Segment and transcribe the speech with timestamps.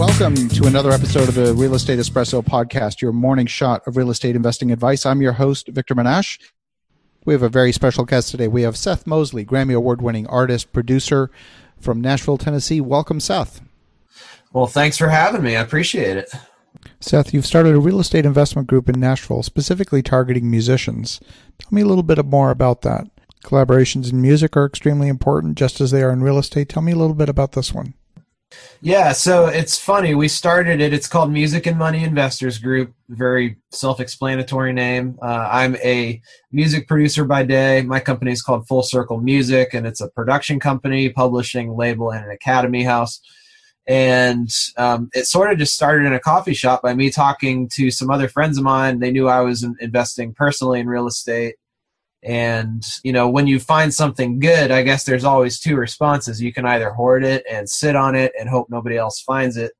[0.00, 4.08] Welcome to another episode of the Real Estate Espresso podcast, your morning shot of real
[4.08, 5.04] estate investing advice.
[5.04, 6.38] I'm your host, Victor Menasce.
[7.26, 8.48] We have a very special guest today.
[8.48, 11.30] We have Seth Mosley, Grammy Award winning artist, producer
[11.78, 12.80] from Nashville, Tennessee.
[12.80, 13.60] Welcome, Seth.
[14.54, 15.54] Well, thanks for having me.
[15.54, 16.32] I appreciate it.
[17.00, 21.20] Seth, you've started a real estate investment group in Nashville, specifically targeting musicians.
[21.58, 23.06] Tell me a little bit more about that.
[23.44, 26.70] Collaborations in music are extremely important, just as they are in real estate.
[26.70, 27.92] Tell me a little bit about this one.
[28.80, 30.14] Yeah, so it's funny.
[30.14, 30.92] We started it.
[30.92, 32.92] It's called Music and Money Investors Group.
[33.08, 35.18] Very self-explanatory name.
[35.22, 36.20] Uh, I'm a
[36.50, 37.82] music producer by day.
[37.82, 42.24] My company is called Full Circle Music, and it's a production company, publishing label, and
[42.24, 43.20] an academy house.
[43.86, 47.90] And um, it sort of just started in a coffee shop by me talking to
[47.90, 49.00] some other friends of mine.
[49.00, 51.56] They knew I was investing personally in real estate,
[52.22, 56.42] and, you know, when you find something good, I guess there's always two responses.
[56.42, 59.72] You can either hoard it and sit on it and hope nobody else finds it,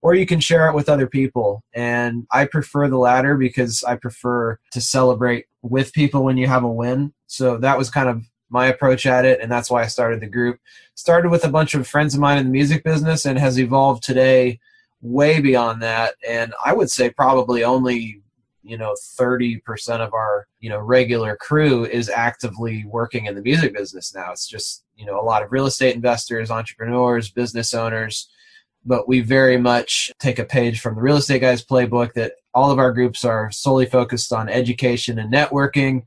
[0.00, 1.62] or you can share it with other people.
[1.74, 6.64] And I prefer the latter because I prefer to celebrate with people when you have
[6.64, 7.12] a win.
[7.26, 9.40] So that was kind of my approach at it.
[9.40, 10.60] And that's why I started the group.
[10.94, 14.02] Started with a bunch of friends of mine in the music business and has evolved
[14.02, 14.60] today
[15.02, 16.14] way beyond that.
[16.26, 18.21] And I would say probably only
[18.62, 19.60] you know 30%
[20.00, 24.30] of our you know regular crew is actively working in the music business now.
[24.32, 28.28] It's just you know a lot of real estate investors entrepreneurs business owners.
[28.84, 32.70] But we very much take a page from the real estate guys playbook that all
[32.70, 36.02] of our groups are solely focused on education and networking.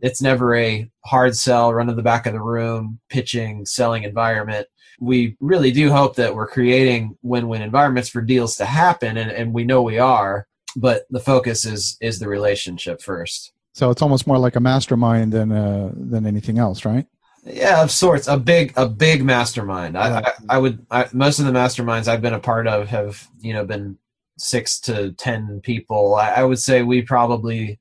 [0.00, 4.68] It's never a hard sell run to the back of the room pitching selling environment.
[5.00, 9.52] We really do hope that we're creating win-win environments for deals to happen and, and
[9.52, 10.46] we know we are
[10.76, 13.52] but the focus is is the relationship first.
[13.72, 17.06] So it's almost more like a mastermind than uh, than anything else, right?
[17.44, 18.28] Yeah, of sorts.
[18.28, 19.96] A big a big mastermind.
[19.96, 23.26] I I, I would I, most of the masterminds I've been a part of have
[23.40, 23.98] you know been
[24.38, 26.14] six to ten people.
[26.14, 27.78] I, I would say we probably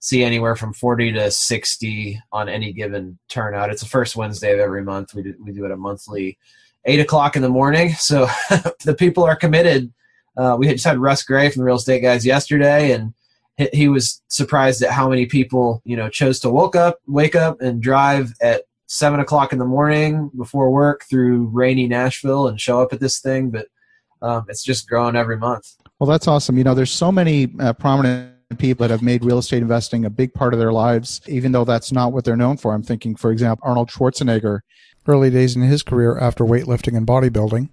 [0.00, 3.70] see anywhere from 40 to 60 on any given turnout.
[3.70, 5.14] It's the first Wednesday of every month.
[5.14, 6.38] We do, we do it a monthly
[6.86, 7.92] eight o'clock in the morning.
[7.92, 8.26] So
[8.84, 9.92] the people are committed
[10.36, 13.14] uh, we just had Russ Gray from the Real Estate Guys yesterday, and
[13.56, 17.36] he, he was surprised at how many people you know chose to woke up, wake
[17.36, 22.60] up, and drive at seven o'clock in the morning before work through rainy Nashville and
[22.60, 23.50] show up at this thing.
[23.50, 23.68] But
[24.20, 25.66] um, it's just growing every month.
[25.98, 26.58] Well, that's awesome.
[26.58, 30.10] You know, there's so many uh, prominent people that have made real estate investing a
[30.10, 32.74] big part of their lives, even though that's not what they're known for.
[32.74, 34.60] I'm thinking, for example, Arnold Schwarzenegger,
[35.06, 37.70] early days in his career after weightlifting and bodybuilding.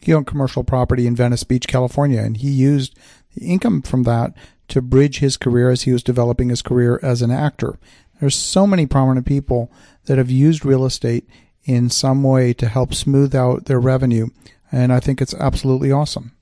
[0.00, 2.96] He owned commercial property in Venice Beach, California, and he used
[3.34, 4.34] the income from that
[4.68, 7.78] to bridge his career as he was developing his career as an actor.
[8.20, 9.70] There's so many prominent people
[10.06, 11.28] that have used real estate
[11.64, 14.28] in some way to help smooth out their revenue,
[14.72, 16.32] and I think it's absolutely awesome.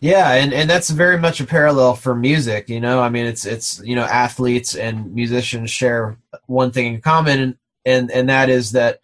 [0.00, 2.68] Yeah, and, and that's very much a parallel for music.
[2.68, 7.00] You know, I mean, it's it's you know, athletes and musicians share one thing in
[7.00, 9.00] common, and and, and that is that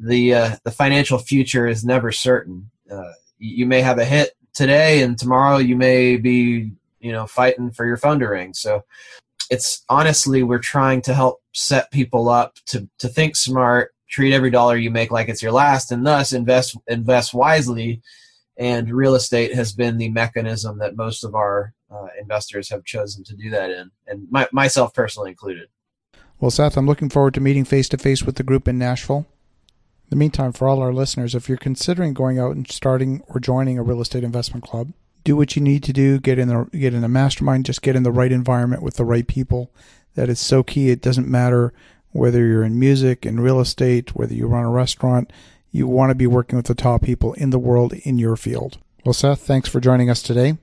[0.00, 2.70] the uh, the financial future is never certain.
[2.90, 7.70] Uh, you may have a hit today and tomorrow you may be you know fighting
[7.70, 8.54] for your phone to ring.
[8.54, 8.84] So
[9.50, 14.50] it's honestly we're trying to help set people up to to think smart treat every
[14.50, 18.02] dollar you make like it's your last and thus invest invest wisely.
[18.56, 23.22] And real estate has been the mechanism that most of our uh, investors have chosen
[23.24, 25.68] to do that in and my, myself personally included.
[26.40, 29.26] Well seth i'm looking forward to meeting face to face with the group in nashville
[30.10, 33.78] the meantime, for all our listeners, if you're considering going out and starting or joining
[33.78, 34.92] a real estate investment club,
[35.24, 36.18] do what you need to do.
[36.18, 37.66] Get in the get in a mastermind.
[37.66, 39.70] Just get in the right environment with the right people.
[40.14, 40.90] That is so key.
[40.90, 41.72] It doesn't matter
[42.12, 45.32] whether you're in music, in real estate, whether you run a restaurant.
[45.70, 48.78] You want to be working with the top people in the world in your field.
[49.04, 50.56] Well, Seth, thanks for joining us today,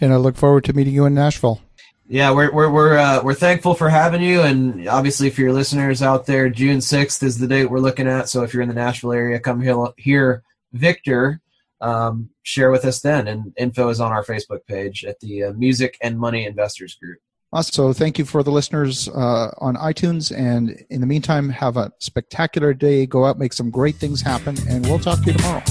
[0.00, 1.60] and I look forward to meeting you in Nashville
[2.08, 6.02] yeah, we're we're we're uh, we're thankful for having you, and obviously for your listeners
[6.02, 8.28] out there, June sixth is the date we're looking at.
[8.28, 11.40] So if you're in the Nashville area, come here, hear Victor
[11.80, 13.28] um, share with us then.
[13.28, 17.18] And info is on our Facebook page at the uh, Music and Money Investors Group.
[17.52, 20.36] Also, thank you for the listeners uh, on iTunes.
[20.36, 23.06] And in the meantime, have a spectacular day.
[23.06, 25.62] Go out, make some great things happen, and we'll talk to you tomorrow.